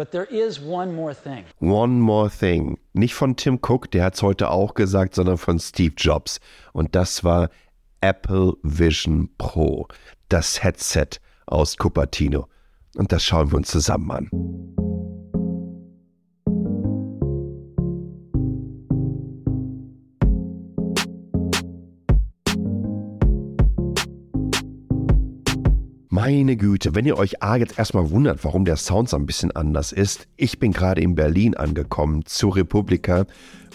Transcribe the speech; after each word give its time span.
But 0.00 0.12
there 0.12 0.24
is 0.24 0.58
one 0.58 0.94
more 0.94 1.12
thing. 1.12 1.44
One 1.58 2.00
more 2.00 2.30
thing. 2.30 2.78
Nicht 2.94 3.12
von 3.12 3.36
Tim 3.36 3.58
Cook, 3.60 3.90
der 3.90 4.04
hat 4.04 4.14
es 4.14 4.22
heute 4.22 4.50
auch 4.50 4.72
gesagt, 4.72 5.14
sondern 5.14 5.36
von 5.36 5.58
Steve 5.58 5.92
Jobs. 5.94 6.40
Und 6.72 6.96
das 6.96 7.22
war 7.22 7.50
Apple 8.00 8.54
Vision 8.62 9.28
Pro, 9.36 9.88
das 10.30 10.62
Headset 10.62 11.20
aus 11.44 11.76
Cupertino. 11.76 12.48
Und 12.96 13.12
das 13.12 13.22
schauen 13.24 13.50
wir 13.50 13.58
uns 13.58 13.68
zusammen 13.68 14.10
an. 14.10 14.79
Meine 26.22 26.58
Güte, 26.58 26.94
wenn 26.94 27.06
ihr 27.06 27.16
euch 27.16 27.42
A 27.42 27.56
jetzt 27.56 27.78
erstmal 27.78 28.10
wundert, 28.10 28.44
warum 28.44 28.66
der 28.66 28.76
Sound 28.76 29.08
so 29.08 29.16
ein 29.16 29.24
bisschen 29.24 29.52
anders 29.52 29.90
ist. 29.90 30.28
Ich 30.36 30.58
bin 30.58 30.70
gerade 30.70 31.00
in 31.00 31.14
Berlin 31.14 31.56
angekommen, 31.56 32.26
zur 32.26 32.56
Republika 32.56 33.24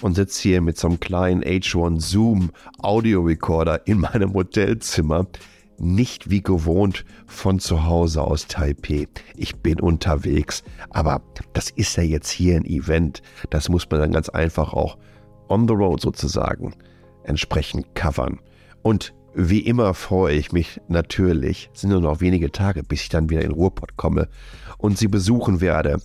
und 0.03 0.13
sitze 0.13 0.43
hier 0.43 0.61
mit 0.61 0.77
so 0.77 0.87
einem 0.87 0.99
kleinen 0.99 1.43
H1 1.43 2.01
Zoom 2.01 2.51
Audio 2.77 3.23
Recorder 3.23 3.87
in 3.87 4.01
meinem 4.01 4.35
Hotelzimmer. 4.35 5.25
Nicht 5.79 6.29
wie 6.29 6.43
gewohnt 6.43 7.03
von 7.25 7.57
zu 7.57 7.87
Hause 7.87 8.21
aus 8.21 8.45
Taipei. 8.45 9.07
Ich 9.35 9.55
bin 9.55 9.79
unterwegs. 9.79 10.63
Aber 10.91 11.23
das 11.53 11.71
ist 11.71 11.97
ja 11.97 12.03
jetzt 12.03 12.29
hier 12.29 12.57
ein 12.57 12.65
Event. 12.65 13.23
Das 13.49 13.69
muss 13.69 13.89
man 13.89 14.01
dann 14.01 14.11
ganz 14.11 14.29
einfach 14.29 14.71
auch 14.71 14.99
on 15.49 15.67
the 15.67 15.73
road 15.73 15.99
sozusagen 15.99 16.75
entsprechend 17.23 17.95
covern. 17.95 18.39
Und 18.83 19.15
wie 19.35 19.59
immer 19.59 19.93
freue 19.93 20.35
ich 20.35 20.53
mich 20.53 20.79
natürlich, 20.87 21.69
es 21.73 21.81
sind 21.81 21.89
nur 21.89 21.99
noch 21.99 22.21
wenige 22.21 22.51
Tage, 22.51 22.83
bis 22.83 23.01
ich 23.03 23.09
dann 23.09 23.29
wieder 23.29 23.41
in 23.41 23.51
Ruhrpott 23.51 23.97
komme 23.97 24.29
und 24.77 24.97
Sie 24.97 25.07
besuchen 25.07 25.59
werde, 25.59 26.01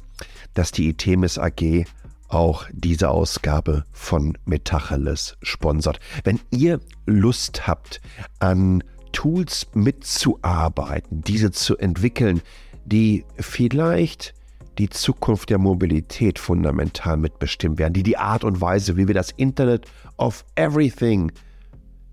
dass 0.54 0.72
die 0.72 0.88
Itemis 0.88 1.38
AG 1.38 1.84
auch 2.28 2.66
diese 2.72 3.10
Ausgabe 3.10 3.84
von 3.92 4.36
Metacheles 4.44 5.36
sponsert. 5.42 6.00
Wenn 6.24 6.40
ihr 6.50 6.80
Lust 7.06 7.66
habt, 7.66 8.00
an 8.40 8.82
Tools 9.12 9.68
mitzuarbeiten, 9.74 11.22
diese 11.22 11.50
zu 11.50 11.76
entwickeln, 11.76 12.42
die 12.84 13.24
vielleicht 13.38 14.34
die 14.78 14.88
Zukunft 14.88 15.50
der 15.50 15.58
Mobilität 15.58 16.38
fundamental 16.38 17.16
mitbestimmen 17.16 17.78
werden, 17.78 17.92
die 17.92 18.02
die 18.02 18.16
Art 18.16 18.44
und 18.44 18.60
Weise, 18.60 18.96
wie 18.96 19.08
wir 19.08 19.14
das 19.14 19.30
Internet 19.32 19.86
of 20.16 20.44
Everything 20.54 21.32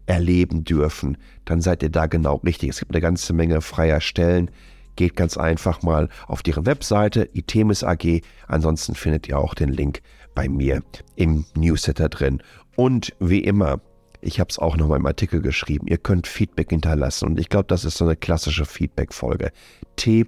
erleben 0.08 0.64
dürfen, 0.64 1.18
dann 1.46 1.62
seid 1.62 1.84
ihr 1.84 1.90
da 1.90 2.08
genau 2.08 2.38
richtig. 2.38 2.70
Es 2.70 2.80
gibt 2.80 2.94
eine 2.94 3.02
ganze 3.02 3.34
Menge 3.34 3.62
freier 3.62 4.02
Stellen. 4.02 4.50
Geht 4.96 5.16
ganz 5.16 5.38
einfach 5.38 5.84
mal 5.84 6.10
auf 6.26 6.42
deren 6.42 6.66
Webseite 6.66 7.30
Itemis 7.34 7.84
AG. 7.84 8.22
Ansonsten 8.48 8.96
findet 8.96 9.28
ihr 9.28 9.38
auch 9.38 9.54
den 9.54 9.70
Link 9.70 10.02
bei 10.34 10.50
mir 10.50 10.82
im 11.16 11.46
Newsletter 11.56 12.10
drin. 12.10 12.42
Und 12.76 13.14
wie 13.20 13.44
immer, 13.44 13.80
ich 14.22 14.40
habe 14.40 14.50
es 14.50 14.58
auch 14.58 14.78
noch 14.78 14.88
mal 14.88 14.98
im 14.98 15.06
Artikel 15.06 15.42
geschrieben, 15.42 15.88
ihr 15.88 15.98
könnt 15.98 16.26
Feedback 16.26 16.70
hinterlassen. 16.70 17.28
Und 17.28 17.40
ich 17.40 17.50
glaube, 17.50 17.68
das 17.68 17.86
ist 17.86 17.98
so 17.98 18.06
eine 18.06 18.16
klassische 18.16 18.66
Feedback-Folge. 18.66 19.52
t.ly 19.98 20.26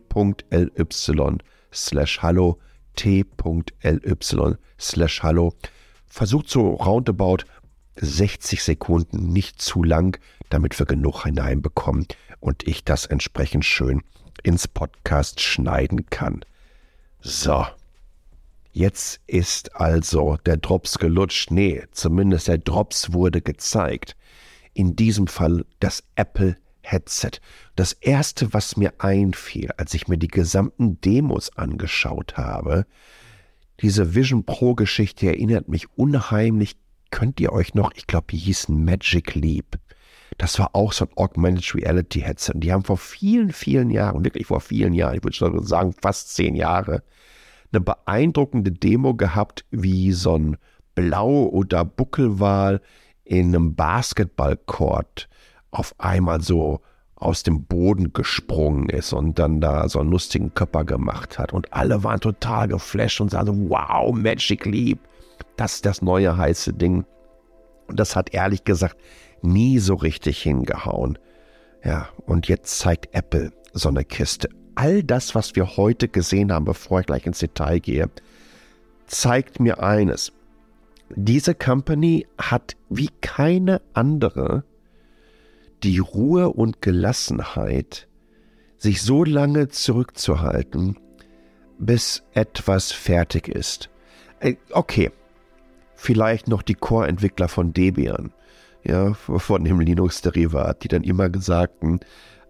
slash 1.73 2.22
hallo, 2.22 2.59
t.ly 2.95 4.55
slash 4.80 5.23
hallo. 5.23 5.53
Versucht 6.05 6.50
so 6.50 6.69
roundabout 6.73 7.44
60 8.00 8.64
Sekunden, 8.64 9.28
nicht 9.31 9.61
zu 9.61 9.83
lang, 9.83 10.19
damit 10.50 10.78
wir 10.80 10.86
genug 10.86 11.23
hineinbekommen 11.23 12.08
und 12.39 12.67
ich 12.67 12.83
das 12.83 13.06
entsprechend 13.06 13.66
schön 13.66 14.02
ins 14.44 14.67
Podcast 14.67 15.41
schneiden 15.41 16.09
kann. 16.09 16.41
So. 17.22 17.66
Jetzt 18.72 19.19
ist 19.25 19.75
also 19.75 20.38
der 20.45 20.58
Drops 20.58 21.00
gelutscht. 21.00 21.52
Nee, 21.52 21.83
zumindest 21.91 22.47
der 22.47 22.59
Drops 22.59 23.14
wurde 23.14 23.41
gezeigt. 23.41 24.16
In 24.73 24.95
diesem 24.95 25.28
Fall 25.28 25.66
das 25.79 26.03
Apple 26.16 26.56
Headset. 26.81 27.41
Das 27.75 27.94
erste, 27.94 28.53
was 28.53 28.78
mir 28.78 28.94
einfiel, 29.00 29.72
als 29.78 29.94
ich 29.94 30.07
mir 30.07 30.18
die 30.18 30.28
gesamten 30.28 31.01
Demos 31.01 31.56
angeschaut 31.57 32.38
habe, 32.38 32.85
diese 33.81 34.13
Vision 34.13 34.45
Pro 34.45 34.75
Geschichte 34.75 35.28
erinnert 35.28 35.68
mich 35.68 35.88
unheimlich 35.97 36.75
könnt 37.12 37.40
ihr 37.40 37.52
euch 37.52 37.74
noch, 37.74 37.92
ich 37.96 38.08
glaube, 38.08 38.28
die 38.31 38.38
hießen 38.38 38.84
Magic 38.84 39.36
Leap. 39.36 39.80
Das 40.38 40.58
war 40.59 40.70
auch 40.74 40.94
so 40.94 41.06
ein 41.06 41.12
Augmented 41.18 41.75
Reality 41.75 42.22
Headset. 42.22 42.53
Und 42.53 42.62
die 42.62 42.72
haben 42.72 42.84
vor 42.84 42.97
vielen, 42.97 43.52
vielen 43.52 43.90
Jahren, 43.90 44.24
wirklich 44.24 44.47
vor 44.47 44.62
vielen 44.62 44.94
Jahren, 44.94 45.18
ich 45.18 45.24
würde 45.24 45.66
sagen 45.66 45.94
fast 45.94 46.34
zehn 46.36 46.56
Jahre, 46.56 47.03
eine 47.72 47.81
beeindruckende 47.81 48.72
Demo 48.72 49.16
gehabt, 49.16 49.66
wie 49.72 50.12
so 50.12 50.38
ein 50.38 50.58
Blau- 50.96 51.48
oder 51.48 51.86
Buckelwal 51.86 52.81
in 53.24 53.48
einem 53.48 53.75
Basketballcourt 53.75 55.30
auf 55.72 55.94
einmal 56.00 56.42
so 56.42 56.81
aus 57.16 57.44
dem 57.44 57.66
Boden 57.66 58.14
gesprungen 58.14 58.90
ist 58.90 59.14
und 59.14 59.40
dann 59.40 59.59
da 59.59 59.90
so 59.90 60.00
einen 60.00 60.09
lustigen 60.09 60.53
Körper 60.53 60.86
gemacht 60.86 61.38
hat. 61.38 61.53
Und 61.53 61.74
alle 61.74 62.03
waren 62.03 62.22
total 62.22 62.69
geflasht 62.69 63.19
und 63.19 63.30
sagen, 63.30 63.69
wow, 63.69 64.16
Magic 64.16 64.66
Leap. 64.66 65.00
Das 65.55 65.75
ist 65.75 65.85
das 65.85 66.01
neue 66.01 66.38
heiße 66.38 66.73
Ding. 66.73 67.05
Und 67.88 68.00
das 68.00 68.16
hat 68.16 68.33
ehrlich 68.33 68.63
gesagt 68.63 68.97
nie 69.41 69.79
so 69.79 69.95
richtig 69.95 70.41
hingehauen. 70.41 71.17
Ja, 71.83 72.09
und 72.25 72.47
jetzt 72.47 72.79
zeigt 72.79 73.13
Apple 73.16 73.51
so 73.73 73.89
eine 73.89 74.03
Kiste. 74.03 74.50
All 74.75 75.03
das, 75.03 75.35
was 75.35 75.55
wir 75.55 75.77
heute 75.77 76.07
gesehen 76.07 76.51
haben, 76.51 76.66
bevor 76.66 77.01
ich 77.01 77.05
gleich 77.05 77.25
ins 77.25 77.39
Detail 77.39 77.79
gehe, 77.79 78.09
zeigt 79.07 79.59
mir 79.59 79.81
eines. 79.81 80.31
Diese 81.16 81.56
Company 81.56 82.27
hat 82.38 82.75
wie 82.89 83.09
keine 83.21 83.81
andere 83.94 84.63
die 85.83 86.00
Ruhe 86.00 86.50
und 86.50 86.81
Gelassenheit, 86.81 88.07
sich 88.77 89.01
so 89.01 89.23
lange 89.23 89.69
zurückzuhalten, 89.69 90.97
bis 91.77 92.23
etwas 92.33 92.91
fertig 92.91 93.47
ist. 93.47 93.89
Äh, 94.39 94.56
okay, 94.71 95.11
vielleicht 96.00 96.48
noch 96.48 96.62
die 96.62 96.76
Core-Entwickler 96.76 97.50
von 97.50 97.74
Debian, 97.74 98.32
ja, 98.84 99.14
von 99.14 99.64
dem 99.66 99.80
Linux-Derivat, 99.82 100.84
die 100.84 100.88
dann 100.88 101.04
immer 101.04 101.30
gesagten, 101.30 102.00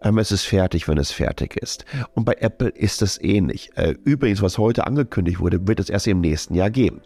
ähm, 0.01 0.19
es 0.19 0.31
ist 0.31 0.45
fertig, 0.45 0.87
wenn 0.87 0.97
es 0.97 1.11
fertig 1.11 1.57
ist. 1.57 1.83
Und 2.13 2.25
bei 2.25 2.35
Apple 2.39 2.69
ist 2.69 3.01
es 3.01 3.19
ähnlich. 3.21 3.71
Äh, 3.75 3.95
übrigens, 4.05 4.41
was 4.41 4.57
heute 4.57 4.85
angekündigt 4.85 5.39
wurde, 5.39 5.67
wird 5.67 5.79
es 5.79 5.89
erst 5.89 6.07
im 6.07 6.21
nächsten 6.21 6.53
Jahr 6.53 6.69
geben. 6.69 7.01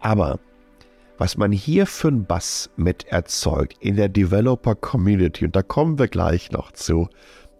Aber 0.00 0.38
was 1.18 1.36
man 1.36 1.52
hier 1.52 1.86
für 1.86 2.08
einen 2.08 2.26
Bass 2.26 2.70
mit 2.76 3.06
erzeugt 3.08 3.76
in 3.80 3.96
der 3.96 4.08
Developer 4.08 4.74
Community, 4.74 5.46
und 5.46 5.56
da 5.56 5.62
kommen 5.62 5.98
wir 5.98 6.08
gleich 6.08 6.52
noch 6.52 6.72
zu, 6.72 7.08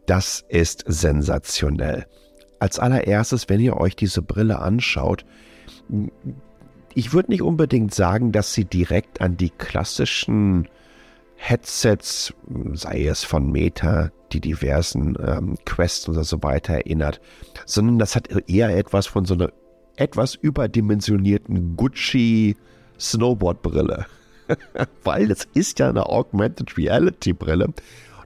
das 0.06 0.44
ist 0.49 0.84
sensationell. 0.87 2.06
Als 2.61 2.79
allererstes, 2.79 3.49
wenn 3.49 3.61
ihr 3.61 3.77
euch 3.77 3.97
diese 3.97 4.21
Brille 4.21 4.59
anschaut, 4.59 5.25
ich 6.94 7.12
würde 7.12 7.30
nicht 7.30 7.42
unbedingt 7.42 7.94
sagen, 7.94 8.32
dass 8.32 8.54
sie 8.54 8.64
direkt 8.64 9.20
an 9.20 9.36
die 9.36 9.50
klassischen 9.50 10.69
Headsets, 11.36 12.34
sei 12.75 13.06
es 13.06 13.25
von 13.25 13.50
Meta, 13.50 14.10
die 14.32 14.41
diversen 14.41 15.16
ähm, 15.25 15.56
Quests 15.64 16.08
und 16.08 16.22
so 16.22 16.42
weiter 16.42 16.75
erinnert, 16.75 17.20
sondern 17.66 17.98
das 17.98 18.14
hat 18.14 18.28
eher 18.48 18.76
etwas 18.76 19.06
von 19.06 19.25
so 19.25 19.34
einer 19.34 19.52
etwas 19.97 20.34
überdimensionierten 20.34 21.76
Gucci 21.76 22.56
Snowboard-Brille. 22.98 24.06
Weil 25.04 25.28
das 25.28 25.47
ist 25.54 25.78
ja 25.78 25.88
eine 25.88 26.06
Augmented 26.06 26.78
Reality 26.78 27.32
Brille 27.32 27.72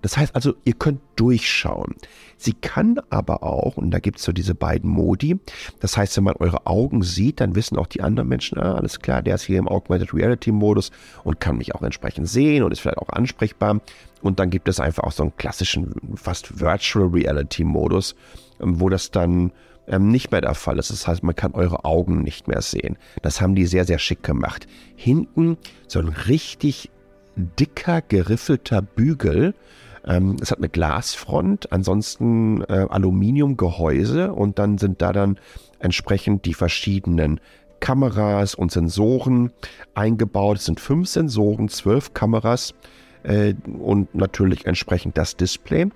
das 0.03 0.17
heißt 0.17 0.35
also, 0.35 0.55
ihr 0.65 0.75
könnt 0.75 1.01
durchschauen. 1.17 1.95
Sie 2.37 2.53
kann 2.53 3.01
aber 3.09 3.43
auch, 3.43 3.77
und 3.77 3.91
da 3.91 3.99
gibt 3.99 4.19
es 4.19 4.25
so 4.25 4.33
diese 4.33 4.55
beiden 4.55 4.91
Modi, 4.91 5.39
das 5.81 5.97
heißt, 5.97 6.17
wenn 6.17 6.25
man 6.25 6.37
eure 6.37 6.67
Augen 6.67 7.03
sieht, 7.03 7.41
dann 7.41 7.55
wissen 7.55 7.79
auch 7.79 7.87
die 7.87 8.03
anderen 8.03 8.29
Menschen, 8.29 8.59
ah, 8.59 8.75
alles 8.75 9.01
klar, 9.01 9.23
der 9.23 9.37
ist 9.37 9.45
hier 9.45 9.59
im 9.59 9.69
Augmented 9.69 10.13
Reality 10.13 10.53
Modus 10.53 10.91
und 11.25 11.41
kann 11.41 11.57
mich 11.57 11.75
auch 11.75 11.83
entsprechend 11.83 12.29
sehen 12.29 12.63
und 12.63 12.73
ist 12.73 12.81
vielleicht 12.81 12.99
auch 12.99 13.09
ansprechbar. 13.11 13.81
Und 14.23 14.39
dann 14.39 14.51
gibt 14.51 14.69
es 14.69 14.81
einfach 14.81 15.05
auch 15.05 15.13
so 15.13 15.23
einen 15.23 15.37
klassischen, 15.37 15.95
fast 16.17 16.61
Virtual 16.61 17.09
Reality 17.09 17.65
Modus, 17.65 18.15
ähm, 18.61 18.81
wo 18.81 18.89
das 18.89 19.11
dann 19.11 19.53
ähm, 19.89 20.11
nicht 20.11 20.31
mehr 20.31 20.41
der 20.41 20.55
Fall 20.55 20.79
ist. 20.79 20.91
Das 20.91 21.07
heißt, 21.07 21.23
man 21.23 21.37
kann 21.37 21.53
eure 21.53 21.85
Augen 21.85 22.23
nicht 22.23 22.49
mehr 22.49 22.63
sehen. 22.63 22.97
Das 23.23 23.41
haben 23.41 23.55
die 23.55 23.67
sehr, 23.67 23.85
sehr 23.85 23.99
schick 23.99 24.23
gemacht. 24.23 24.67
Hinten 24.97 25.57
so 25.87 25.99
ein 26.01 26.09
richtig 26.09 26.91
dicker, 27.37 28.03
geriffelter 28.03 28.83
Bügel, 28.83 29.55
ähm, 30.07 30.37
es 30.41 30.51
hat 30.51 30.59
eine 30.59 30.69
Glasfront, 30.69 31.73
ansonsten 31.73 32.63
äh, 32.63 32.87
Aluminiumgehäuse 32.89 34.33
und 34.33 34.59
dann 34.59 34.79
sind 34.79 35.03
da 35.03 35.13
dann 35.13 35.39
entsprechend 35.79 36.45
die 36.45 36.55
verschiedenen 36.55 37.41
Kameras 37.81 38.55
und 38.55 38.73
Sensoren 38.73 39.53
eingebaut. 39.95 40.59
Es 40.59 40.65
sind 40.65 40.81
fünf 40.81 41.09
Sensoren, 41.09 41.69
zwölf 41.69 42.15
Kameras 42.15 42.75
äh, 43.23 43.55
und 43.79 44.15
natürlich 44.15 44.67
entsprechend 44.67 45.19
das 45.19 45.37
Display. 45.37 45.89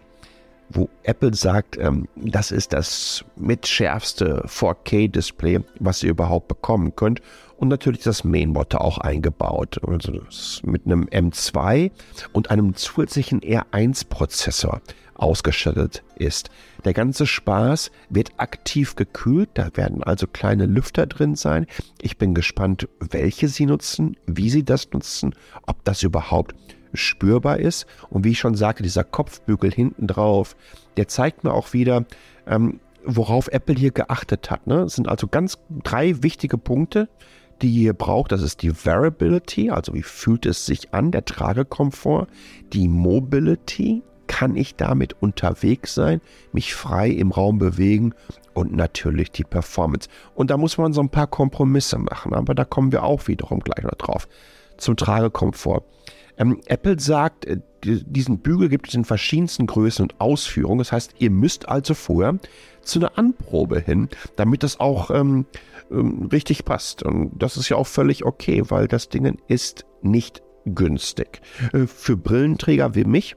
Wo 0.72 0.88
Apple 1.02 1.34
sagt, 1.34 1.76
ähm, 1.78 2.08
das 2.16 2.50
ist 2.50 2.72
das 2.72 3.24
mitschärfste 3.36 4.44
4K-Display, 4.46 5.60
was 5.78 6.02
ihr 6.02 6.10
überhaupt 6.10 6.48
bekommen 6.48 6.94
könnt. 6.96 7.20
Und 7.56 7.68
natürlich 7.68 8.02
das 8.02 8.24
Mainboard 8.24 8.74
auch 8.76 8.98
eingebaut. 8.98 9.80
Also 9.86 10.12
mit 10.62 10.86
einem 10.86 11.04
M2 11.04 11.90
und 12.32 12.50
einem 12.50 12.74
zusätzlichen 12.74 13.40
R1-Prozessor 13.40 14.80
ausgestattet 15.14 16.02
ist. 16.16 16.48
Der 16.84 16.94
ganze 16.94 17.26
Spaß 17.26 17.90
wird 18.08 18.32
aktiv 18.38 18.96
gekühlt, 18.96 19.50
da 19.54 19.68
werden 19.74 20.02
also 20.02 20.26
kleine 20.26 20.64
Lüfter 20.64 21.06
drin 21.06 21.34
sein. 21.34 21.66
Ich 22.00 22.16
bin 22.16 22.32
gespannt, 22.34 22.88
welche 23.00 23.48
Sie 23.48 23.66
nutzen, 23.66 24.16
wie 24.26 24.48
Sie 24.48 24.64
das 24.64 24.90
nutzen, 24.92 25.34
ob 25.66 25.84
das 25.84 26.02
überhaupt 26.02 26.54
spürbar 26.94 27.58
ist. 27.58 27.86
Und 28.08 28.24
wie 28.24 28.30
ich 28.30 28.38
schon 28.38 28.54
sagte, 28.54 28.82
dieser 28.82 29.04
Kopfbügel 29.04 29.72
hinten 29.72 30.06
drauf, 30.06 30.56
der 30.96 31.08
zeigt 31.08 31.44
mir 31.44 31.52
auch 31.52 31.72
wieder, 31.72 32.04
ähm, 32.46 32.80
worauf 33.04 33.48
Apple 33.48 33.74
hier 33.74 33.92
geachtet 33.92 34.50
hat. 34.50 34.66
Ne? 34.66 34.82
Es 34.82 34.94
sind 34.94 35.08
also 35.08 35.26
ganz 35.26 35.58
drei 35.82 36.22
wichtige 36.22 36.58
Punkte, 36.58 37.08
die 37.62 37.70
ihr 37.70 37.94
braucht. 37.94 38.32
Das 38.32 38.42
ist 38.42 38.62
die 38.62 38.72
Variability, 38.72 39.70
also 39.70 39.94
wie 39.94 40.02
fühlt 40.02 40.46
es 40.46 40.66
sich 40.66 40.92
an, 40.92 41.10
der 41.10 41.24
Tragekomfort, 41.24 42.26
die 42.72 42.88
Mobility, 42.88 44.02
kann 44.30 44.54
ich 44.54 44.76
damit 44.76 45.20
unterwegs 45.20 45.92
sein, 45.92 46.20
mich 46.52 46.72
frei 46.72 47.10
im 47.10 47.32
Raum 47.32 47.58
bewegen 47.58 48.14
und 48.54 48.72
natürlich 48.72 49.32
die 49.32 49.42
Performance. 49.42 50.08
Und 50.36 50.52
da 50.52 50.56
muss 50.56 50.78
man 50.78 50.92
so 50.92 51.00
ein 51.00 51.08
paar 51.08 51.26
Kompromisse 51.26 51.98
machen, 51.98 52.32
aber 52.32 52.54
da 52.54 52.64
kommen 52.64 52.92
wir 52.92 53.02
auch 53.02 53.26
wiederum 53.26 53.58
gleich 53.58 53.82
noch 53.84 53.96
drauf. 53.96 54.28
Zum 54.76 54.96
Tragekomfort. 54.96 55.82
Ähm, 56.40 56.60
Apple 56.66 56.98
sagt, 56.98 57.44
äh, 57.44 57.58
diesen 57.84 58.38
Bügel 58.38 58.68
gibt 58.68 58.88
es 58.88 58.94
in 58.94 59.04
verschiedensten 59.04 59.66
Größen 59.66 60.02
und 60.02 60.20
Ausführungen. 60.20 60.78
Das 60.78 60.90
heißt, 60.90 61.14
ihr 61.18 61.30
müsst 61.30 61.68
also 61.68 61.94
vorher 61.94 62.38
zu 62.82 62.98
einer 62.98 63.16
Anprobe 63.16 63.78
hin, 63.80 64.08
damit 64.36 64.62
das 64.62 64.80
auch 64.80 65.10
ähm, 65.10 65.46
ähm, 65.90 66.28
richtig 66.32 66.64
passt. 66.64 67.02
Und 67.02 67.32
das 67.36 67.56
ist 67.56 67.68
ja 67.68 67.76
auch 67.76 67.86
völlig 67.86 68.24
okay, 68.24 68.62
weil 68.68 68.88
das 68.88 69.10
Ding 69.10 69.38
ist 69.48 69.84
nicht 70.02 70.42
günstig. 70.64 71.42
Äh, 71.72 71.86
für 71.86 72.16
Brillenträger 72.16 72.94
wie 72.94 73.04
mich 73.04 73.36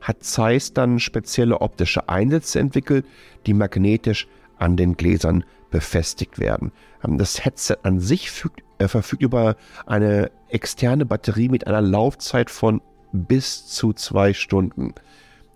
hat 0.00 0.22
Zeiss 0.22 0.72
dann 0.72 1.00
spezielle 1.00 1.60
optische 1.60 2.08
Einsätze 2.08 2.60
entwickelt, 2.60 3.04
die 3.46 3.54
magnetisch 3.54 4.28
an 4.56 4.76
den 4.76 4.96
Gläsern 4.96 5.44
befestigt 5.70 6.38
werden. 6.38 6.72
Ähm, 7.04 7.18
das 7.18 7.44
Headset 7.44 7.76
an 7.82 8.00
sich 8.00 8.30
fügt, 8.30 8.62
äh, 8.78 8.88
verfügt 8.88 9.22
über 9.22 9.56
eine 9.86 10.30
externe 10.48 11.04
Batterie 11.06 11.48
mit 11.48 11.66
einer 11.66 11.82
Laufzeit 11.82 12.50
von 12.50 12.80
bis 13.12 13.66
zu 13.66 13.92
zwei 13.92 14.32
Stunden. 14.34 14.94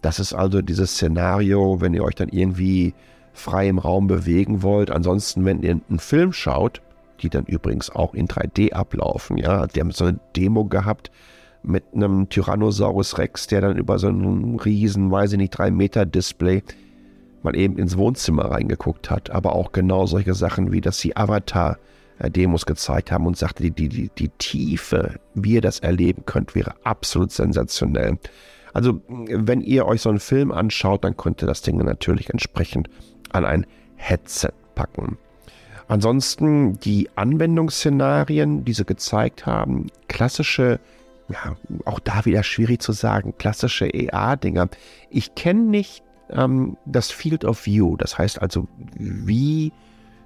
Das 0.01 0.19
ist 0.19 0.33
also 0.33 0.63
dieses 0.63 0.93
Szenario, 0.93 1.81
wenn 1.81 1.95
ihr 1.95 2.05
euch 2.05 2.15
dann 2.15 2.29
irgendwie 2.29 2.95
frei 3.33 3.69
im 3.69 3.79
Raum 3.79 4.07
bewegen 4.07 4.63
wollt. 4.63 4.91
Ansonsten, 4.91 5.45
wenn 5.45 5.63
ihr 5.63 5.81
einen 5.89 5.99
Film 5.99 6.33
schaut, 6.33 6.83
die 7.21 7.31
dann 7.31 7.45
übrigens 7.45 7.91
auch 7.91 8.15
in 8.15 8.27
3D 8.27 8.73
ablaufen, 8.73 9.39
ja, 9.39 9.67
die 9.67 9.81
haben 9.81 9.93
so 9.93 10.07
eine 10.07 10.19
Demo 10.37 10.65
gehabt 10.65 11.11
mit 11.63 11.85
einem 11.95 12.29
Tyrannosaurus 12.29 13.19
Rex, 13.19 13.47
der 13.47 13.61
dann 13.61 13.77
über 13.77 13.99
so 13.99 14.09
einen 14.09 14.59
riesen, 14.59 15.11
weiß 15.11 15.33
ich 15.33 15.39
nicht, 15.39 15.51
3 15.51 15.71
Meter 15.71 16.05
Display 16.05 16.63
mal 17.45 17.57
eben 17.57 17.79
ins 17.79 17.97
Wohnzimmer 17.97 18.51
reingeguckt 18.51 19.11
hat, 19.11 19.31
aber 19.31 19.55
auch 19.55 19.73
genau 19.73 20.07
solche 20.07 20.35
Sachen 20.35 20.73
wie, 20.73 20.81
dass 20.81 20.99
sie 20.99 21.17
Avatar-Demos 21.17 22.67
gezeigt 22.67 23.11
haben 23.11 23.27
und 23.27 23.37
sagte, 23.37 23.71
die, 23.71 23.89
die, 23.89 24.11
die 24.17 24.29
Tiefe, 24.39 25.21
wie 25.35 25.55
ihr 25.55 25.61
das 25.61 25.81
erleben 25.81 26.25
könnt, 26.27 26.55
wäre 26.55 26.75
absolut 26.85 27.33
sensationell. 27.33 28.19
Also, 28.73 29.03
wenn 29.09 29.61
ihr 29.61 29.87
euch 29.87 30.01
so 30.01 30.09
einen 30.09 30.21
Film 30.21 30.51
anschaut, 30.51 31.05
dann 31.05 31.17
könnt 31.17 31.43
ihr 31.43 31.47
das 31.47 31.63
Ding 31.63 31.77
natürlich 31.77 32.31
entsprechend 32.31 32.89
an 33.31 33.45
ein 33.45 33.67
Headset 33.97 34.53
packen. 34.75 35.19
Ansonsten 35.89 36.79
die 36.79 37.11
Anwendungsszenarien, 37.17 38.65
die 38.65 38.73
sie 38.73 38.87
gezeigt 38.87 39.45
haben, 39.45 39.89
klassische, 40.09 40.81
ja, 41.29 41.57
auch 41.85 41.99
da 42.01 42.25
wieder 42.25 42.43
schwierig 42.43 42.81
zu 42.81 42.93
sagen, 42.93 43.35
klassische 43.37 43.87
EA-Dinger. 43.87 44.69
Ich 45.11 45.35
kenne 45.35 45.65
nicht 45.65 46.03
ähm, 46.31 46.77
das 46.87 47.11
Field 47.11 47.45
of 47.45 47.67
View. 47.67 47.97
Das 47.97 48.19
heißt 48.19 48.41
also, 48.41 48.67
wie 48.97 49.73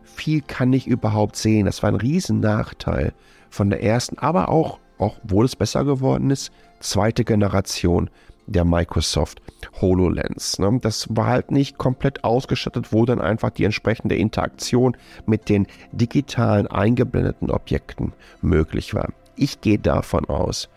viel 0.02 0.40
kann 0.40 0.72
ich 0.72 0.86
überhaupt 0.86 1.36
sehen? 1.36 1.66
Das 1.66 1.82
war 1.82 1.90
ein 1.90 1.96
Riesennachteil 1.96 3.12
von 3.50 3.70
der 3.70 3.82
ersten, 3.82 4.18
aber 4.18 4.48
auch, 4.48 4.78
auch 4.98 5.16
obwohl 5.22 5.44
es 5.44 5.56
besser 5.56 5.84
geworden 5.84 6.30
ist, 6.30 6.52
zweite 6.80 7.24
Generation 7.24 8.10
der 8.46 8.64
Microsoft 8.64 9.42
HoloLens. 9.80 10.58
Ne? 10.58 10.78
Das 10.80 11.08
war 11.10 11.26
halt 11.26 11.50
nicht 11.50 11.78
komplett 11.78 12.24
ausgestattet, 12.24 12.92
wo 12.92 13.04
dann 13.04 13.20
einfach 13.20 13.50
die 13.50 13.64
entsprechende 13.64 14.16
Interaktion 14.16 14.96
mit 15.26 15.48
den 15.48 15.66
digitalen 15.92 16.66
eingeblendeten 16.68 17.50
Objekten 17.50 18.12
möglich 18.40 18.94
war. 18.94 19.12
Ich 19.34 19.60
gehe 19.60 19.78
davon 19.78 20.26
aus, 20.26 20.68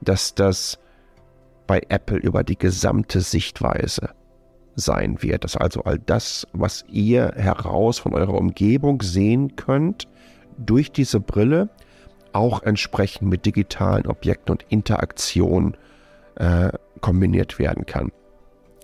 dass 0.00 0.34
das 0.34 0.78
bei 1.66 1.80
Apple 1.88 2.18
über 2.18 2.42
die 2.42 2.58
gesamte 2.58 3.20
Sichtweise 3.20 4.10
sein 4.74 5.22
wird. 5.22 5.44
Dass 5.44 5.56
also 5.56 5.82
all 5.84 5.98
das, 5.98 6.46
was 6.52 6.84
ihr 6.88 7.32
heraus 7.36 7.98
von 7.98 8.14
eurer 8.14 8.34
Umgebung 8.34 9.02
sehen 9.02 9.56
könnt, 9.56 10.08
durch 10.58 10.92
diese 10.92 11.20
Brille 11.20 11.68
auch 12.32 12.62
entsprechend 12.62 13.28
mit 13.28 13.44
digitalen 13.46 14.06
Objekten 14.06 14.52
und 14.52 14.64
Interaktion 14.68 15.76
äh, 16.36 16.70
kombiniert 17.00 17.58
werden 17.58 17.86
kann. 17.86 18.10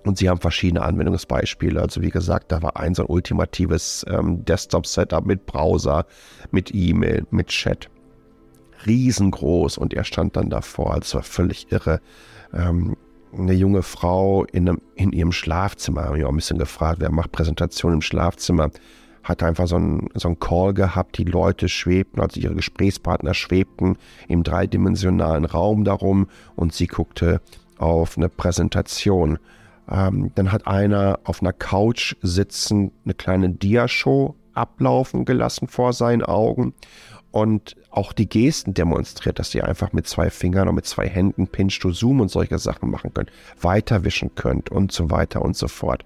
Und 0.04 0.18
sie 0.18 0.28
haben 0.28 0.40
verschiedene 0.40 0.82
Anwendungsbeispiele. 0.82 1.80
Also 1.80 2.02
wie 2.02 2.10
gesagt, 2.10 2.52
da 2.52 2.62
war 2.62 2.76
ein 2.76 2.94
so 2.94 3.02
ein 3.02 3.10
ultimatives 3.10 4.06
ähm, 4.08 4.44
Desktop-Setup 4.44 5.26
mit 5.26 5.46
Browser, 5.46 6.06
mit 6.50 6.74
E-Mail, 6.74 7.26
mit 7.30 7.48
Chat. 7.48 7.90
Riesengroß 8.86 9.76
und 9.76 9.92
er 9.92 10.04
stand 10.04 10.36
dann 10.36 10.50
davor. 10.50 10.94
Also 10.94 11.16
war 11.16 11.22
völlig 11.24 11.72
irre. 11.72 12.00
Ähm, 12.54 12.96
eine 13.32 13.52
junge 13.52 13.82
Frau 13.82 14.44
in, 14.44 14.68
einem, 14.68 14.80
in 14.94 15.12
ihrem 15.12 15.32
Schlafzimmer, 15.32 16.04
habe 16.04 16.18
ich 16.18 16.24
auch 16.24 16.30
ein 16.30 16.36
bisschen 16.36 16.58
gefragt, 16.58 17.00
wer 17.00 17.10
macht 17.10 17.32
Präsentation 17.32 17.94
im 17.94 18.02
Schlafzimmer, 18.02 18.70
hat 19.22 19.42
einfach 19.42 19.66
so 19.66 19.76
einen, 19.76 20.08
so 20.14 20.28
einen 20.28 20.38
Call 20.38 20.74
gehabt, 20.74 21.18
die 21.18 21.24
Leute 21.24 21.68
schwebten, 21.68 22.20
also 22.20 22.40
ihre 22.40 22.54
Gesprächspartner 22.54 23.34
schwebten 23.34 23.98
im 24.26 24.42
dreidimensionalen 24.42 25.44
Raum 25.44 25.84
darum 25.84 26.28
und 26.56 26.72
sie 26.72 26.86
guckte 26.86 27.40
auf 27.76 28.16
eine 28.16 28.28
Präsentation. 28.28 29.38
Ähm, 29.90 30.30
dann 30.34 30.52
hat 30.52 30.66
einer 30.66 31.20
auf 31.24 31.42
einer 31.42 31.52
Couch 31.52 32.16
sitzend 32.22 32.92
eine 33.04 33.14
kleine 33.14 33.50
Diashow 33.50 34.34
ablaufen 34.58 35.24
gelassen 35.24 35.68
vor 35.68 35.92
seinen 35.92 36.22
Augen 36.22 36.74
und 37.30 37.76
auch 37.90 38.12
die 38.12 38.28
Gesten 38.28 38.74
demonstriert, 38.74 39.38
dass 39.38 39.54
ihr 39.54 39.66
einfach 39.66 39.92
mit 39.92 40.06
zwei 40.06 40.30
Fingern 40.30 40.68
und 40.68 40.74
mit 40.74 40.86
zwei 40.86 41.08
Händen 41.08 41.46
Pinch 41.46 41.78
to 41.78 41.90
Zoom 41.90 42.20
und 42.20 42.30
solche 42.30 42.58
Sachen 42.58 42.90
machen 42.90 43.12
könnt, 43.12 43.30
weiterwischen 43.60 44.34
könnt 44.34 44.70
und 44.70 44.92
so 44.92 45.10
weiter 45.10 45.42
und 45.42 45.56
so 45.56 45.68
fort. 45.68 46.04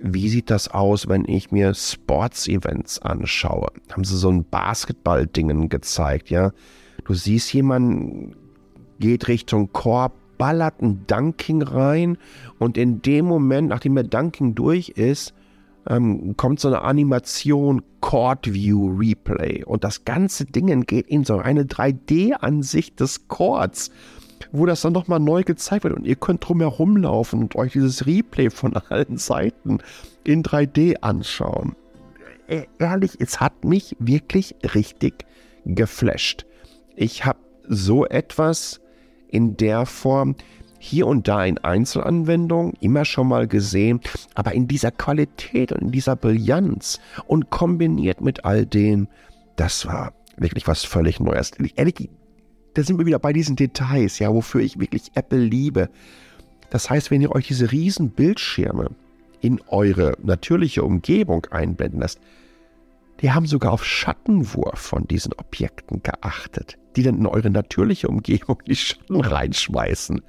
Wie 0.00 0.28
sieht 0.28 0.50
das 0.50 0.68
aus, 0.68 1.08
wenn 1.08 1.24
ich 1.26 1.50
mir 1.50 1.74
Sports-Events 1.74 3.00
anschaue? 3.00 3.68
Haben 3.90 4.04
sie 4.04 4.16
so 4.16 4.30
ein 4.30 4.44
Basketball-Dingen 4.44 5.68
gezeigt, 5.68 6.30
ja? 6.30 6.52
Du 7.04 7.14
siehst 7.14 7.52
jemanden 7.52 8.36
geht 9.00 9.28
Richtung 9.28 9.72
Korb, 9.72 10.12
ballert 10.38 10.80
ein 10.80 11.06
Dunking 11.06 11.62
rein 11.62 12.18
und 12.58 12.78
in 12.78 13.02
dem 13.02 13.26
Moment, 13.26 13.68
nachdem 13.68 13.94
der 13.94 14.04
Dunking 14.04 14.54
durch 14.54 14.90
ist, 14.90 15.34
ähm, 15.88 16.36
kommt 16.36 16.60
so 16.60 16.68
eine 16.68 16.82
Animation 16.82 17.82
Court 18.00 18.52
View 18.52 18.94
Replay 18.96 19.64
und 19.64 19.84
das 19.84 20.04
ganze 20.04 20.44
Ding 20.44 20.82
geht 20.86 21.08
in 21.08 21.24
so 21.24 21.38
eine 21.38 21.64
3D-Ansicht 21.64 23.00
des 23.00 23.26
Chords, 23.28 23.90
wo 24.52 24.66
das 24.66 24.82
dann 24.82 24.92
nochmal 24.92 25.20
neu 25.20 25.42
gezeigt 25.42 25.84
wird 25.84 25.94
und 25.94 26.06
ihr 26.06 26.16
könnt 26.16 26.46
drumherum 26.46 26.96
laufen 26.96 27.40
und 27.40 27.56
euch 27.56 27.72
dieses 27.72 28.06
Replay 28.06 28.50
von 28.50 28.76
allen 28.88 29.16
Seiten 29.16 29.78
in 30.24 30.42
3D 30.42 31.00
anschauen. 31.00 31.74
E 32.48 32.64
ehrlich, 32.78 33.16
es 33.18 33.40
hat 33.40 33.64
mich 33.64 33.96
wirklich 33.98 34.54
richtig 34.74 35.24
geflasht. 35.64 36.46
Ich 36.96 37.24
habe 37.24 37.38
so 37.66 38.06
etwas 38.06 38.80
in 39.28 39.56
der 39.56 39.84
Form 39.84 40.34
hier 40.78 41.06
und 41.06 41.28
da 41.28 41.44
in 41.44 41.58
Einzelanwendungen 41.58 42.74
immer 42.80 43.04
schon 43.04 43.28
mal 43.28 43.46
gesehen, 43.48 44.00
aber 44.34 44.52
in 44.52 44.68
dieser 44.68 44.90
Qualität 44.90 45.72
und 45.72 45.82
in 45.82 45.92
dieser 45.92 46.16
Brillanz 46.16 47.00
und 47.26 47.50
kombiniert 47.50 48.20
mit 48.20 48.44
all 48.44 48.64
dem, 48.64 49.08
das 49.56 49.86
war 49.86 50.12
wirklich 50.36 50.66
was 50.66 50.84
völlig 50.84 51.20
Neues. 51.20 51.52
Ehrlich, 51.74 52.08
da 52.74 52.82
sind 52.82 52.98
wir 52.98 53.06
wieder 53.06 53.18
bei 53.18 53.32
diesen 53.32 53.56
Details, 53.56 54.18
ja, 54.20 54.32
wofür 54.32 54.60
ich 54.60 54.78
wirklich 54.78 55.10
Apple 55.14 55.40
liebe. 55.40 55.90
Das 56.70 56.88
heißt, 56.90 57.10
wenn 57.10 57.22
ihr 57.22 57.32
euch 57.32 57.48
diese 57.48 57.72
riesen 57.72 58.10
Bildschirme 58.10 58.90
in 59.40 59.60
eure 59.68 60.16
natürliche 60.22 60.84
Umgebung 60.84 61.46
einblenden 61.50 62.00
lasst, 62.00 62.20
die 63.20 63.32
haben 63.32 63.46
sogar 63.46 63.72
auf 63.72 63.84
Schattenwurf 63.84 64.78
von 64.78 65.08
diesen 65.08 65.32
Objekten 65.32 66.04
geachtet, 66.04 66.78
die 66.94 67.02
dann 67.02 67.18
in 67.18 67.26
eure 67.26 67.50
natürliche 67.50 68.06
Umgebung 68.06 68.62
die 68.66 68.76
Schatten 68.76 69.20
reinschmeißen 69.20 70.22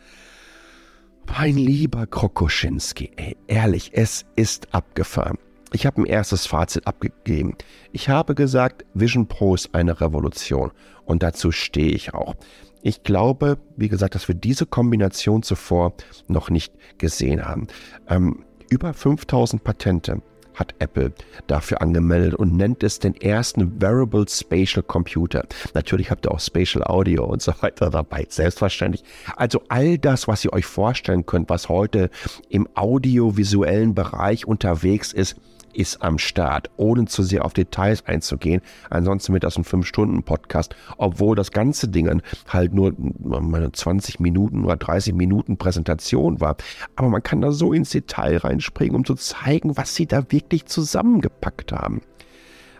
Mein 1.37 1.55
lieber 1.55 2.07
Krokoschinski, 2.07 3.11
ey, 3.15 3.37
ehrlich, 3.47 3.91
es 3.93 4.25
ist 4.35 4.73
abgefahren. 4.73 5.37
Ich 5.71 5.85
habe 5.85 6.01
ein 6.01 6.05
erstes 6.05 6.47
Fazit 6.47 6.87
abgegeben. 6.87 7.55
Ich 7.91 8.09
habe 8.09 8.35
gesagt, 8.35 8.85
Vision 8.93 9.27
Pro 9.27 9.53
ist 9.53 9.73
eine 9.75 10.01
Revolution 10.01 10.71
und 11.05 11.21
dazu 11.21 11.51
stehe 11.51 11.91
ich 11.91 12.13
auch. 12.13 12.35
Ich 12.81 13.03
glaube, 13.03 13.57
wie 13.77 13.89
gesagt, 13.89 14.15
dass 14.15 14.27
wir 14.27 14.35
diese 14.35 14.65
Kombination 14.65 15.43
zuvor 15.43 15.93
noch 16.27 16.49
nicht 16.49 16.73
gesehen 16.97 17.45
haben. 17.45 17.67
Ähm, 18.07 18.43
über 18.69 18.93
5000 18.93 19.63
Patente 19.63 20.21
hat 20.55 20.75
Apple 20.79 21.13
dafür 21.47 21.81
angemeldet 21.81 22.35
und 22.35 22.55
nennt 22.55 22.83
es 22.83 22.99
den 22.99 23.15
ersten 23.15 23.81
Variable 23.81 24.25
Spatial 24.27 24.83
Computer. 24.83 25.45
Natürlich 25.73 26.11
habt 26.11 26.25
ihr 26.25 26.31
auch 26.31 26.39
Spatial 26.39 26.83
Audio 26.83 27.25
und 27.25 27.41
so 27.41 27.53
weiter 27.61 27.89
dabei, 27.89 28.25
selbstverständlich. 28.29 29.03
Also 29.35 29.61
all 29.69 29.97
das, 29.97 30.27
was 30.27 30.43
ihr 30.45 30.53
euch 30.53 30.65
vorstellen 30.65 31.25
könnt, 31.25 31.49
was 31.49 31.69
heute 31.69 32.09
im 32.49 32.67
audiovisuellen 32.75 33.95
Bereich 33.95 34.45
unterwegs 34.45 35.13
ist, 35.13 35.35
ist 35.73 36.01
am 36.01 36.17
Start, 36.17 36.69
ohne 36.77 37.05
zu 37.05 37.23
sehr 37.23 37.45
auf 37.45 37.53
Details 37.53 38.05
einzugehen. 38.05 38.61
Ansonsten 38.89 39.33
wird 39.33 39.43
das 39.43 39.57
ein 39.57 39.63
5-Stunden-Podcast, 39.63 40.75
obwohl 40.97 41.35
das 41.35 41.51
ganze 41.51 41.87
Ding 41.87 42.21
halt 42.47 42.73
nur 42.73 42.93
meine 42.97 43.71
20 43.71 44.19
Minuten 44.19 44.65
oder 44.65 44.77
30 44.77 45.13
Minuten 45.13 45.57
Präsentation 45.57 46.39
war. 46.41 46.55
Aber 46.95 47.09
man 47.09 47.23
kann 47.23 47.41
da 47.41 47.51
so 47.51 47.73
ins 47.73 47.91
Detail 47.91 48.37
reinspringen, 48.37 48.95
um 48.95 49.05
zu 49.05 49.15
zeigen, 49.15 49.77
was 49.77 49.95
sie 49.95 50.05
da 50.05 50.31
wirklich 50.31 50.65
zusammengepackt 50.65 51.71
haben. 51.71 52.01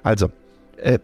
Also, 0.04 0.30
äh, 0.78 1.00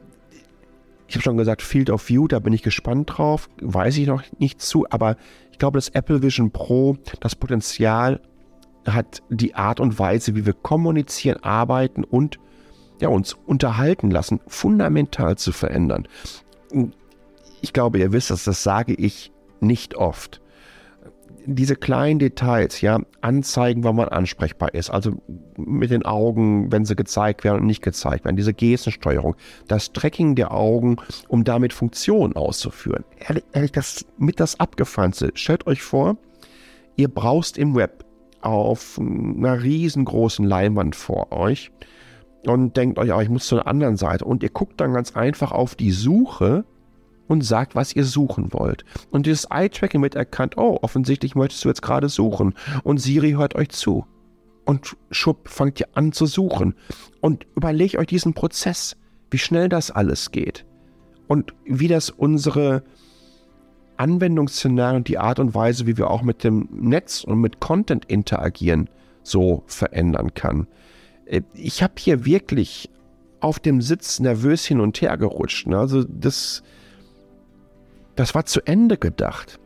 ich 1.07 1.15
habe 1.15 1.23
schon 1.23 1.37
gesagt, 1.37 1.61
Field 1.61 1.89
of 1.89 2.09
View, 2.09 2.27
da 2.27 2.39
bin 2.39 2.53
ich 2.53 2.63
gespannt 2.63 3.11
drauf. 3.15 3.49
Weiß 3.61 3.97
ich 3.97 4.07
noch 4.07 4.23
nicht 4.39 4.61
zu, 4.61 4.87
aber 4.89 5.17
ich 5.51 5.59
glaube, 5.59 5.77
das 5.77 5.89
Apple 5.89 6.21
Vision 6.21 6.51
Pro 6.51 6.97
das 7.19 7.35
Potenzial 7.35 8.19
hat 8.87 9.23
die 9.29 9.55
Art 9.55 9.79
und 9.79 9.97
Weise, 9.99 10.35
wie 10.35 10.45
wir 10.45 10.53
kommunizieren, 10.53 11.41
arbeiten 11.43 12.03
und 12.03 12.39
ja, 12.99 13.09
uns 13.09 13.33
unterhalten 13.33 14.09
lassen, 14.09 14.39
fundamental 14.47 15.37
zu 15.37 15.51
verändern. 15.51 16.07
Ich 17.61 17.73
glaube, 17.73 17.99
ihr 17.99 18.13
wisst 18.13 18.29
das, 18.29 18.43
das 18.43 18.63
sage 18.63 18.93
ich 18.93 19.31
nicht 19.59 19.95
oft. 19.95 20.41
Diese 21.47 21.75
kleinen 21.75 22.17
Details, 22.17 22.81
ja, 22.81 22.99
anzeigen, 23.21 23.83
wann 23.83 23.97
man 23.97 24.09
ansprechbar 24.09 24.73
ist, 24.73 24.89
also 24.89 25.21
mit 25.57 25.91
den 25.91 26.03
Augen, 26.03 26.71
wenn 26.71 26.85
sie 26.85 26.95
gezeigt 26.95 27.43
werden 27.43 27.59
und 27.59 27.67
nicht 27.67 27.83
gezeigt 27.83 28.25
werden, 28.25 28.35
diese 28.35 28.53
Gestensteuerung, 28.53 29.35
das 29.67 29.91
Tracking 29.91 30.35
der 30.35 30.51
Augen, 30.51 30.95
um 31.27 31.43
damit 31.43 31.71
Funktionen 31.71 32.35
auszuführen. 32.35 33.03
Ehrlich, 33.19 33.43
ehrlich 33.53 33.71
das 33.73 34.05
mit 34.17 34.39
das 34.39 34.59
Abgefahrenste. 34.59 35.31
Stellt 35.35 35.67
euch 35.67 35.83
vor, 35.83 36.17
ihr 36.95 37.09
brauchst 37.09 37.59
im 37.59 37.75
Web 37.75 38.04
auf 38.45 38.99
einer 38.99 39.61
riesengroßen 39.61 40.45
Leinwand 40.45 40.95
vor 40.95 41.31
euch 41.31 41.71
und 42.45 42.77
denkt 42.77 42.99
euch, 42.99 43.11
oh, 43.11 43.19
ich 43.19 43.29
muss 43.29 43.47
zur 43.47 43.65
anderen 43.67 43.97
Seite. 43.97 44.25
Und 44.25 44.43
ihr 44.43 44.49
guckt 44.49 44.79
dann 44.79 44.93
ganz 44.93 45.15
einfach 45.15 45.51
auf 45.51 45.75
die 45.75 45.91
Suche 45.91 46.65
und 47.27 47.41
sagt, 47.43 47.75
was 47.75 47.95
ihr 47.95 48.03
suchen 48.03 48.53
wollt. 48.53 48.85
Und 49.09 49.25
dieses 49.25 49.45
Eye-Tracking 49.45 50.01
wird 50.01 50.15
erkannt, 50.15 50.57
oh, 50.57 50.77
offensichtlich 50.81 51.35
möchtest 51.35 51.65
du 51.65 51.69
jetzt 51.69 51.81
gerade 51.81 52.09
suchen. 52.09 52.53
Und 52.83 52.99
Siri 52.99 53.31
hört 53.31 53.55
euch 53.55 53.69
zu. 53.69 54.05
Und 54.65 54.95
schub, 55.11 55.47
fangt 55.47 55.79
ihr 55.79 55.87
an 55.93 56.11
zu 56.11 56.25
suchen. 56.25 56.75
Und 57.21 57.45
überlegt 57.55 57.97
euch 57.97 58.07
diesen 58.07 58.33
Prozess, 58.33 58.95
wie 59.31 59.37
schnell 59.37 59.69
das 59.69 59.91
alles 59.91 60.31
geht. 60.31 60.65
Und 61.27 61.53
wie 61.65 61.87
das 61.87 62.11
unsere 62.11 62.83
Anwendungsszenarien 63.97 65.03
die 65.03 65.17
Art 65.17 65.39
und 65.39 65.53
Weise, 65.53 65.87
wie 65.87 65.97
wir 65.97 66.09
auch 66.09 66.21
mit 66.21 66.43
dem 66.43 66.67
Netz 66.71 67.23
und 67.23 67.39
mit 67.39 67.59
Content 67.59 68.05
interagieren, 68.05 68.89
so 69.23 69.63
verändern 69.67 70.33
kann. 70.33 70.67
Äh, 71.25 71.41
ich 71.53 71.83
habe 71.83 71.93
hier 71.97 72.25
wirklich 72.25 72.89
auf 73.39 73.59
dem 73.59 73.81
Sitz 73.81 74.19
nervös 74.19 74.65
hin 74.65 74.79
und 74.79 75.01
her 75.01 75.17
gerutscht. 75.17 75.67
Ne? 75.67 75.77
Also 75.77 76.03
das, 76.03 76.63
das 78.15 78.33
war 78.33 78.45
zu 78.45 78.61
Ende 78.65 78.97
gedacht. 78.97 79.59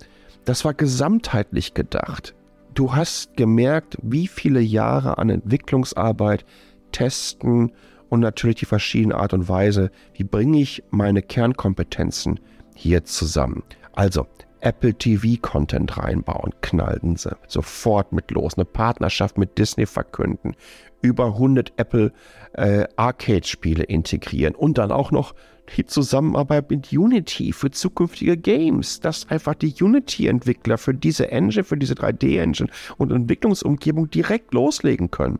Das 0.45 0.65
war 0.65 0.73
gesamtheitlich 0.73 1.73
gedacht. 1.73 2.33
Du 2.73 2.95
hast 2.95 3.35
gemerkt, 3.35 3.97
wie 4.01 4.27
viele 4.27 4.59
Jahre 4.59 5.17
an 5.17 5.29
Entwicklungsarbeit, 5.29 6.45
Testen 6.91 7.71
und 8.09 8.19
natürlich 8.19 8.57
die 8.57 8.65
verschiedenen 8.65 9.17
Art 9.17 9.33
und 9.33 9.47
Weise, 9.47 9.91
wie 10.13 10.23
bringe 10.23 10.59
ich 10.59 10.83
meine 10.89 11.21
Kernkompetenzen 11.21 12.39
hier 12.75 13.05
zusammen. 13.05 13.63
Also 13.99 14.27
Apple 14.61 14.93
TV 14.93 15.37
Content 15.41 15.97
reinbauen, 15.97 16.53
knallten 16.61 17.17
sie 17.17 17.35
sofort 17.49 18.13
mit 18.13 18.31
los. 18.31 18.53
Eine 18.57 18.63
Partnerschaft 18.63 19.37
mit 19.37 19.57
Disney 19.57 19.85
verkünden, 19.85 20.55
über 21.01 21.25
100 21.25 21.73
Apple 21.75 22.13
äh, 22.53 22.87
Arcade 22.95 23.45
Spiele 23.45 23.83
integrieren 23.83 24.55
und 24.55 24.77
dann 24.77 24.93
auch 24.93 25.11
noch 25.11 25.35
die 25.75 25.85
Zusammenarbeit 25.85 26.69
mit 26.69 26.93
Unity 26.93 27.51
für 27.51 27.71
zukünftige 27.71 28.37
Games, 28.37 29.01
dass 29.01 29.29
einfach 29.29 29.53
die 29.53 29.73
Unity-Entwickler 29.77 30.77
für 30.77 30.93
diese 30.93 31.29
Engine, 31.29 31.65
für 31.65 31.75
diese 31.75 31.95
3D-Engine 31.95 32.69
und 32.95 33.11
Entwicklungsumgebung 33.11 34.09
direkt 34.09 34.53
loslegen 34.53 35.11
können. 35.11 35.39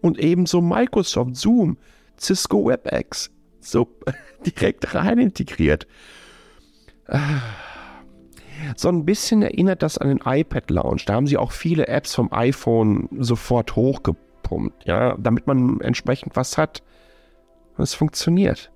Und 0.00 0.18
ebenso 0.18 0.62
Microsoft, 0.62 1.36
Zoom, 1.36 1.76
Cisco 2.18 2.64
WebEx 2.64 3.30
so 3.60 3.86
direkt 4.46 4.94
rein 4.94 5.18
integriert. 5.18 5.86
Ah 7.06 7.42
so 8.76 8.88
ein 8.88 9.04
bisschen 9.04 9.42
erinnert 9.42 9.82
das 9.82 9.98
an 9.98 10.08
den 10.08 10.20
iPad 10.24 10.70
Launch. 10.70 11.04
Da 11.04 11.14
haben 11.14 11.26
sie 11.26 11.36
auch 11.36 11.52
viele 11.52 11.88
Apps 11.88 12.14
vom 12.14 12.32
iPhone 12.32 13.08
sofort 13.18 13.76
hochgepumpt, 13.76 14.84
ja, 14.86 15.16
damit 15.18 15.46
man 15.46 15.80
entsprechend 15.80 16.36
was 16.36 16.58
hat. 16.58 16.82
Und 17.76 17.84
es 17.84 17.94
funktioniert. 17.94 18.70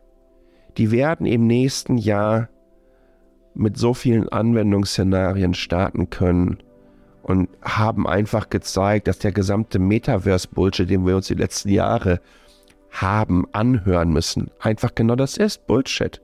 Die 0.76 0.90
werden 0.90 1.26
im 1.26 1.47
nächsten 1.47 1.99
Jahr 1.99 2.49
mit 3.55 3.76
so 3.78 3.95
vielen 3.95 4.28
Anwendungsszenarien 4.28 5.55
starten 5.55 6.11
können 6.11 6.59
und 7.23 7.49
haben 7.62 8.07
einfach 8.07 8.50
gezeigt, 8.50 9.09
dass 9.09 9.19
der 9.19 9.33
gesamte 9.33 9.78
Metaverse-Bullshit, 9.78 10.88
den 10.88 11.07
wir 11.07 11.16
uns 11.16 11.28
die 11.28 11.35
letzten 11.35 11.71
Jahre 11.71 12.21
haben 12.90 13.47
anhören 13.52 14.11
müssen, 14.11 14.50
einfach 14.61 14.95
genau 14.95 15.16
das 15.16 15.37
ist, 15.37 15.66
Bullshit 15.66 16.21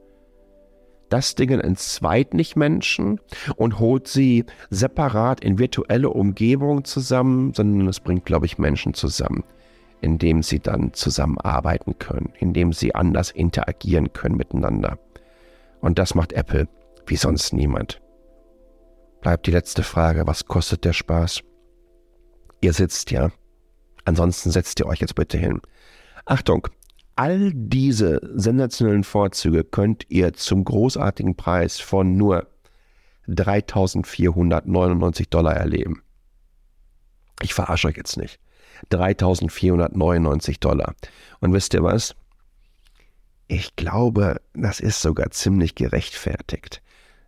das 1.13 1.35
Ding 1.35 1.51
entzweit 1.51 2.33
nicht 2.33 2.57
Menschen 2.57 3.21
und 3.57 3.79
holt 3.79 4.09
sie 4.09 4.47
separat 4.71 5.45
in 5.45 5.59
virtuelle 5.59 6.09
Umgebungen 6.09 6.85
zusammen, 6.85 7.53
sondern 7.53 7.87
es 7.89 8.01
bringt, 8.01 8.25
glaube 8.25 8.47
ich, 8.47 8.59
Menschen 8.59 8.95
zusammen, 8.95 9.45
indem 10.01 10.43
sie 10.43 10.61
dann 10.61 10.95
zusammenarbeiten 10.95 11.99
können, 11.99 12.33
indem 12.39 12.73
sie 12.73 12.95
anders 12.95 13.31
interagieren 13.31 14.13
können 14.13 14.37
miteinander. 14.37 14.99
Und 15.81 15.99
das 15.99 16.15
macht 16.15 16.33
Apple 16.33 16.67
wie 17.07 17.17
sonst 17.17 17.53
niemand. 17.53 18.01
Bleibt 19.21 19.47
die 19.47 19.53
letzte 19.53 19.83
Frage, 19.83 20.27
was 20.27 20.47
kostet 20.47 20.85
der 20.85 20.93
Spaß? 20.93 21.43
Ihr 22.61 22.73
sitzt 22.73 23.11
ja. 23.11 23.31
Ansonsten 24.05 24.51
setzt 24.51 24.81
ihr 24.81 24.87
euch 24.87 25.01
jetzt 25.01 25.15
bitte 25.15 25.37
hin. 25.37 25.61
Achtung, 26.25 26.69
All 27.15 27.53
diese 27.55 28.21
sensationellen 28.35 29.05
Vorzüge 29.05 29.65
könnt 29.65 30.07
ihr 30.09 30.33
zum 30.33 30.65
großartigen 30.65 31.37
Preis 31.37 31.79
von 31.79 32.17
nur 32.17 32.47
3.499 33.29 35.29
Dollar 35.29 35.55
erleben. 35.55 36.03
Ich 37.43 37.55
verarsche 37.55 37.89
euch 37.89 37.97
jetzt 37.97 38.17
nicht. 38.17 38.41
3.499 38.91 40.59
Dollar. 40.59 40.95
Und 41.41 41.53
wisst 41.53 41.75
ihr 41.75 41.83
was? 41.83 42.17
Ich 43.47 43.77
glaube, 43.77 44.41
das 44.55 44.81
ist 44.81 45.03
sogar 45.03 45.31
ziemlich 45.31 45.75
gerechtfertigt. 45.75 46.83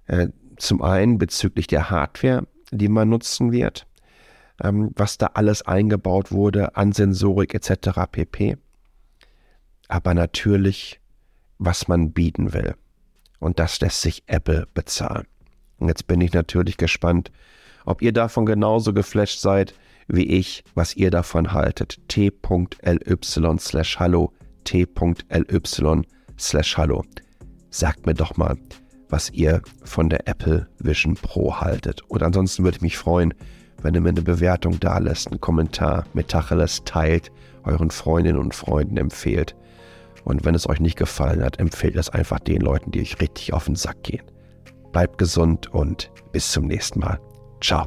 Äh, 0.06 0.28
zum 0.56 0.82
einen 0.82 1.18
bezüglich 1.18 1.66
der 1.66 1.90
Hardware, 1.90 2.46
die 2.70 2.88
man 2.88 3.10
nutzen 3.10 3.52
wird, 3.52 3.86
ähm, 4.62 4.92
was 4.96 5.18
da 5.18 5.32
alles 5.34 5.62
eingebaut 5.62 6.32
wurde 6.32 6.76
an 6.76 6.92
Sensorik 6.92 7.54
etc. 7.54 8.00
pp 8.10 8.56
aber 9.94 10.12
natürlich, 10.12 11.00
was 11.58 11.86
man 11.86 12.10
bieten 12.10 12.52
will. 12.52 12.74
Und 13.38 13.60
das 13.60 13.80
lässt 13.80 14.00
sich 14.00 14.24
Apple 14.26 14.66
bezahlen. 14.74 15.28
Und 15.78 15.86
jetzt 15.86 16.08
bin 16.08 16.20
ich 16.20 16.32
natürlich 16.32 16.78
gespannt, 16.78 17.30
ob 17.84 18.02
ihr 18.02 18.12
davon 18.12 18.44
genauso 18.44 18.92
geflasht 18.92 19.38
seid 19.38 19.72
wie 20.08 20.26
ich, 20.26 20.64
was 20.74 20.96
ihr 20.96 21.12
davon 21.12 21.52
haltet. 21.52 22.00
t.ly 22.08 22.30
slash 23.60 23.98
hallo, 24.00 24.32
t.ly 24.64 26.02
slash 26.38 26.76
hallo. 26.76 27.04
Sagt 27.70 28.04
mir 28.04 28.14
doch 28.14 28.36
mal, 28.36 28.56
was 29.08 29.30
ihr 29.30 29.62
von 29.84 30.10
der 30.10 30.26
Apple 30.26 30.66
Vision 30.80 31.14
Pro 31.14 31.60
haltet. 31.60 32.02
Und 32.08 32.24
ansonsten 32.24 32.64
würde 32.64 32.78
ich 32.78 32.82
mich 32.82 32.98
freuen, 32.98 33.32
wenn 33.80 33.94
ihr 33.94 34.00
mir 34.00 34.08
eine 34.08 34.22
Bewertung 34.22 34.80
da 34.80 34.98
lässt, 34.98 35.28
einen 35.28 35.40
Kommentar 35.40 36.04
mit 36.14 36.30
Tacheles 36.30 36.82
teilt, 36.84 37.30
euren 37.62 37.92
Freundinnen 37.92 38.40
und 38.40 38.56
Freunden 38.56 38.96
empfehlt. 38.96 39.54
Und 40.24 40.44
wenn 40.44 40.54
es 40.54 40.68
euch 40.68 40.80
nicht 40.80 40.96
gefallen 40.96 41.42
hat, 41.42 41.58
empfehlt 41.58 41.96
es 41.96 42.08
einfach 42.08 42.40
den 42.40 42.60
Leuten, 42.60 42.90
die 42.90 43.00
euch 43.00 43.20
richtig 43.20 43.52
auf 43.52 43.66
den 43.66 43.76
Sack 43.76 44.02
gehen. 44.02 44.24
Bleibt 44.92 45.18
gesund 45.18 45.72
und 45.72 46.10
bis 46.32 46.50
zum 46.50 46.66
nächsten 46.66 47.00
Mal. 47.00 47.20
Ciao. 47.60 47.86